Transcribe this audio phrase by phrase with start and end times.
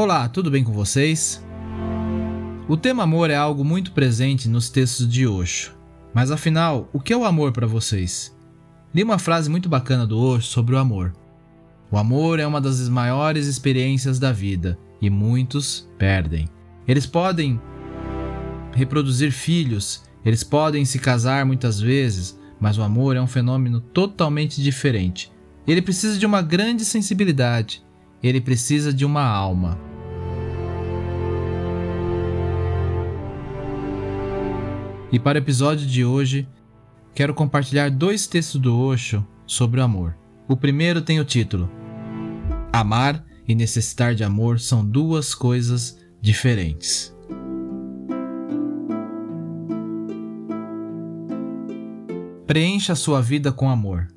[0.00, 1.44] Olá, tudo bem com vocês?
[2.68, 5.74] O tema amor é algo muito presente nos textos de Osho.
[6.14, 8.32] Mas afinal, o que é o amor para vocês?
[8.94, 11.12] Li uma frase muito bacana do Osho sobre o amor.
[11.90, 16.48] O amor é uma das maiores experiências da vida e muitos perdem.
[16.86, 17.60] Eles podem
[18.76, 24.62] reproduzir filhos, eles podem se casar muitas vezes, mas o amor é um fenômeno totalmente
[24.62, 25.32] diferente.
[25.66, 27.82] Ele precisa de uma grande sensibilidade,
[28.22, 29.87] ele precisa de uma alma.
[35.10, 36.46] E para o episódio de hoje,
[37.14, 40.14] quero compartilhar dois textos do Osho sobre o amor.
[40.46, 41.70] O primeiro tem o título:
[42.70, 47.16] Amar e necessitar de amor são duas coisas diferentes.
[52.46, 54.08] Preencha sua vida com amor.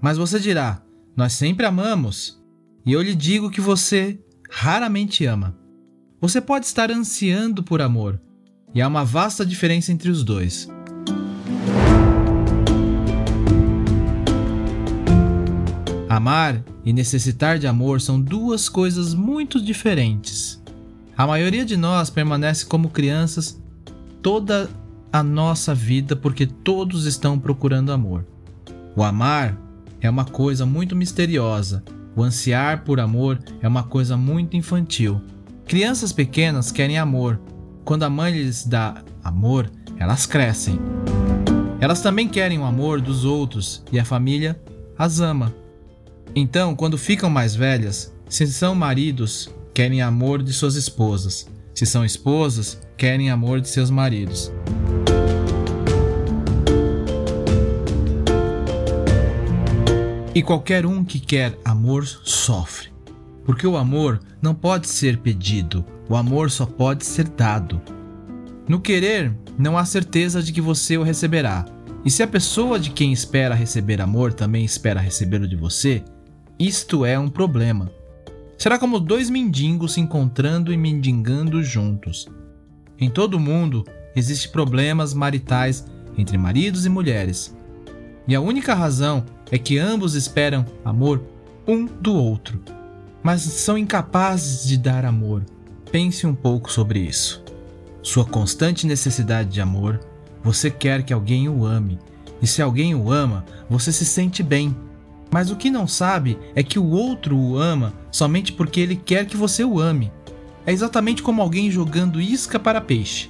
[0.00, 0.80] Mas você dirá:
[1.16, 2.40] Nós sempre amamos.
[2.84, 5.58] E eu lhe digo que você raramente ama.
[6.20, 8.20] Você pode estar ansiando por amor,
[8.76, 10.68] e há uma vasta diferença entre os dois.
[16.08, 20.62] Amar e necessitar de amor são duas coisas muito diferentes.
[21.16, 23.60] A maioria de nós permanece como crianças
[24.22, 24.70] toda
[25.12, 28.24] a nossa vida porque todos estão procurando amor.
[28.94, 29.58] O amar
[30.00, 31.82] é uma coisa muito misteriosa
[32.16, 35.20] o ansiar por amor é uma coisa muito infantil.
[35.66, 37.38] Crianças pequenas querem amor.
[37.86, 40.76] Quando a mãe lhes dá amor, elas crescem.
[41.80, 44.60] Elas também querem o amor dos outros e a família
[44.98, 45.54] as ama.
[46.34, 51.46] Então, quando ficam mais velhas, se são maridos, querem amor de suas esposas.
[51.76, 54.50] Se são esposas, querem amor de seus maridos.
[60.34, 62.95] E qualquer um que quer amor sofre.
[63.46, 67.80] Porque o amor não pode ser pedido, o amor só pode ser dado.
[68.68, 71.64] No querer, não há certeza de que você o receberá.
[72.04, 76.02] E se a pessoa de quem espera receber amor também espera recebê-lo de você,
[76.58, 77.90] isto é um problema.
[78.58, 82.28] Será como dois mendigos se encontrando e mendigando juntos.
[82.98, 83.84] Em todo o mundo
[84.16, 85.86] existem problemas maritais
[86.18, 87.56] entre maridos e mulheres.
[88.26, 91.22] E a única razão é que ambos esperam amor
[91.68, 92.60] um do outro,
[93.26, 95.44] mas são incapazes de dar amor.
[95.90, 97.42] Pense um pouco sobre isso.
[98.00, 99.98] Sua constante necessidade de amor,
[100.44, 101.98] você quer que alguém o ame,
[102.40, 104.76] e se alguém o ama, você se sente bem.
[105.28, 109.26] Mas o que não sabe é que o outro o ama somente porque ele quer
[109.26, 110.12] que você o ame.
[110.64, 113.28] É exatamente como alguém jogando isca para peixe.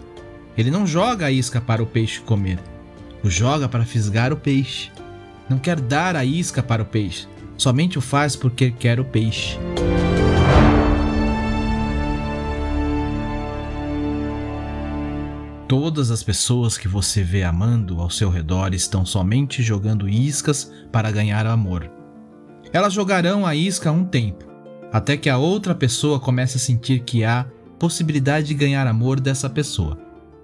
[0.59, 2.59] Ele não joga a isca para o peixe comer,
[3.25, 4.91] o joga para fisgar o peixe
[5.49, 9.59] não quer dar a isca para o peixe, somente o faz porque quer o peixe.
[15.69, 21.11] Todas as pessoas que você vê amando ao seu redor estão somente jogando iscas para
[21.11, 21.91] ganhar amor.
[22.73, 24.45] Elas jogarão a isca um tempo,
[24.93, 27.47] até que a outra pessoa comece a sentir que há
[27.81, 29.99] possibilidade de ganhar amor dessa pessoa.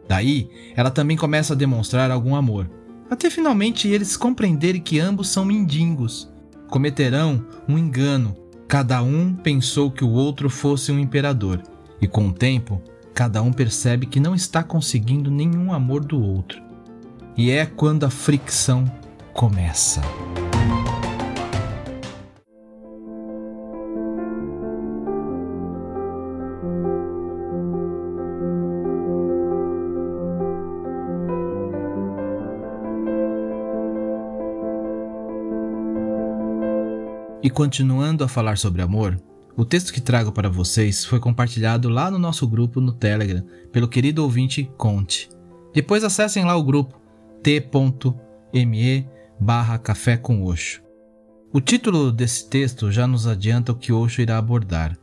[0.09, 2.69] Daí, ela também começa a demonstrar algum amor,
[3.09, 6.32] até finalmente eles compreenderem que ambos são mendigos.
[6.73, 8.35] Cometerão um engano.
[8.67, 11.63] Cada um pensou que o outro fosse um imperador,
[12.01, 12.81] e com o tempo,
[13.13, 16.63] cada um percebe que não está conseguindo nenhum amor do outro.
[17.37, 18.91] E é quando a fricção
[19.35, 20.01] começa.
[37.43, 39.21] E continuando a falar sobre amor,
[39.57, 43.89] o texto que trago para vocês foi compartilhado lá no nosso grupo no Telegram pelo
[43.89, 45.29] querido ouvinte Conte.
[45.75, 47.01] Depois acessem lá o grupo
[47.43, 49.09] t.me
[49.41, 50.45] barra café com.
[51.53, 54.97] O título desse texto já nos adianta o que Osho irá abordar: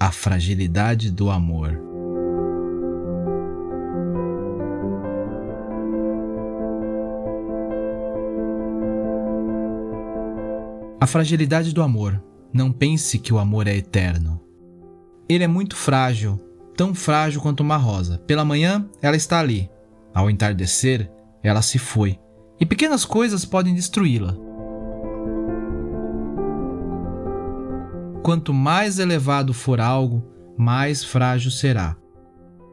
[0.00, 1.93] a fragilidade do amor.
[11.04, 12.18] A fragilidade do amor.
[12.50, 14.40] Não pense que o amor é eterno.
[15.28, 16.40] Ele é muito frágil,
[16.74, 18.16] tão frágil quanto uma rosa.
[18.26, 19.68] Pela manhã, ela está ali.
[20.14, 21.12] Ao entardecer,
[21.42, 22.18] ela se foi.
[22.58, 24.34] E pequenas coisas podem destruí-la.
[28.22, 30.24] Quanto mais elevado for algo,
[30.56, 31.98] mais frágil será.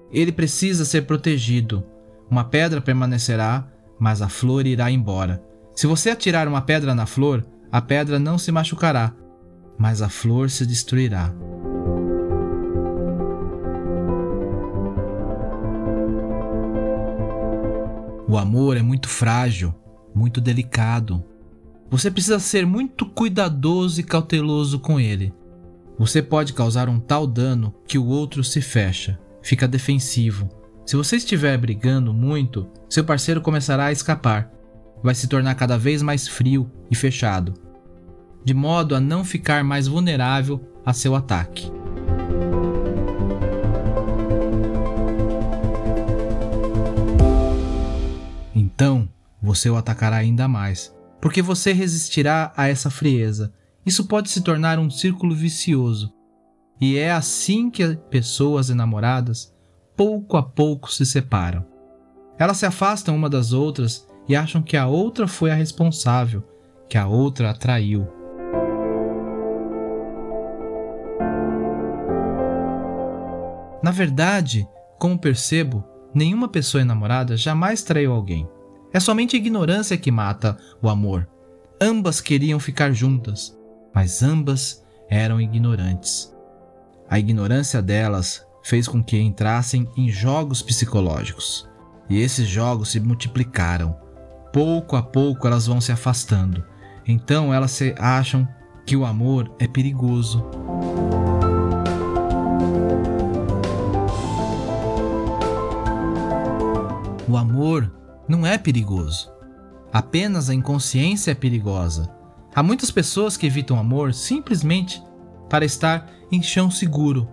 [0.09, 1.83] Ele precisa ser protegido.
[2.29, 3.67] Uma pedra permanecerá,
[3.99, 5.43] mas a flor irá embora.
[5.75, 9.13] Se você atirar uma pedra na flor, a pedra não se machucará,
[9.77, 11.33] mas a flor se destruirá.
[18.27, 19.73] O amor é muito frágil,
[20.13, 21.23] muito delicado.
[21.89, 25.33] Você precisa ser muito cuidadoso e cauteloso com ele.
[25.97, 30.49] Você pode causar um tal dano que o outro se fecha, fica defensivo.
[30.85, 34.51] Se você estiver brigando muito, seu parceiro começará a escapar.
[35.03, 37.53] Vai se tornar cada vez mais frio e fechado,
[38.43, 41.71] de modo a não ficar mais vulnerável a seu ataque.
[48.55, 49.09] Então,
[49.41, 53.53] você o atacará ainda mais, porque você resistirá a essa frieza
[53.85, 56.13] isso pode se tornar um círculo vicioso.
[56.79, 59.53] E é assim que pessoas enamoradas,
[59.95, 61.65] pouco a pouco, se separam.
[62.37, 66.43] Elas se afastam uma das outras e acham que a outra foi a responsável,
[66.87, 68.07] que a outra a traiu.
[73.83, 74.67] Na verdade,
[74.99, 75.83] como percebo,
[76.13, 78.47] nenhuma pessoa enamorada jamais traiu alguém.
[78.93, 81.27] É somente a ignorância que mata o amor.
[81.81, 83.57] Ambas queriam ficar juntas,
[83.93, 86.31] mas ambas eram ignorantes.
[87.09, 91.67] A ignorância delas fez com que entrassem em jogos psicológicos,
[92.09, 93.97] e esses jogos se multiplicaram.
[94.51, 96.63] Pouco a pouco elas vão se afastando,
[97.07, 98.47] então elas se acham
[98.85, 100.45] que o amor é perigoso.
[107.27, 107.91] O amor
[108.27, 109.31] não é perigoso.
[109.93, 112.21] Apenas a inconsciência é perigosa
[112.53, 115.01] Há muitas pessoas que evitam amor simplesmente
[115.49, 117.27] para estar em chão seguro.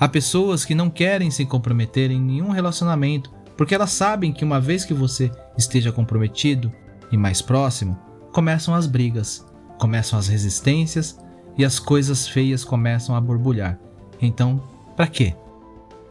[0.00, 4.60] Há pessoas que não querem se comprometer em nenhum relacionamento porque elas sabem que uma
[4.60, 6.72] vez que você esteja comprometido
[7.10, 7.98] e mais próximo,
[8.32, 9.46] começam as brigas,
[9.78, 11.18] começam as resistências
[11.56, 13.78] e as coisas feias começam a borbulhar.
[14.20, 14.62] Então,
[14.94, 15.34] para quê?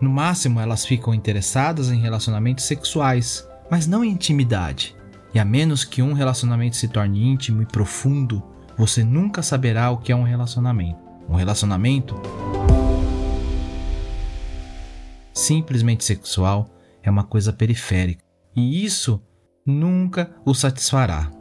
[0.01, 4.95] No máximo, elas ficam interessadas em relacionamentos sexuais, mas não em intimidade.
[5.33, 8.41] E a menos que um relacionamento se torne íntimo e profundo,
[8.77, 11.00] você nunca saberá o que é um relacionamento.
[11.30, 12.15] Um relacionamento
[15.33, 16.69] simplesmente sexual
[17.06, 18.24] é uma coisa periférica,
[18.56, 19.22] e isso
[19.63, 21.31] nunca o satisfará.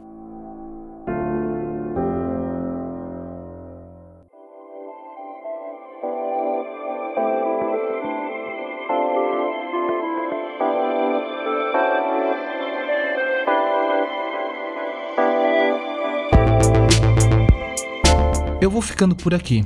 [18.61, 19.65] Eu vou ficando por aqui.